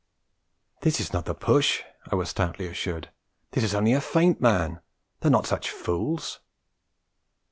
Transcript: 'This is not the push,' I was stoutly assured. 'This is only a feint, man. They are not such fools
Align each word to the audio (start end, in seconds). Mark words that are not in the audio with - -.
'This 0.81 0.99
is 0.99 1.13
not 1.13 1.25
the 1.25 1.35
push,' 1.35 1.83
I 2.11 2.15
was 2.15 2.29
stoutly 2.29 2.65
assured. 2.65 3.11
'This 3.51 3.65
is 3.65 3.75
only 3.75 3.93
a 3.93 4.01
feint, 4.01 4.41
man. 4.41 4.81
They 5.19 5.27
are 5.27 5.29
not 5.29 5.45
such 5.45 5.69
fools 5.69 6.39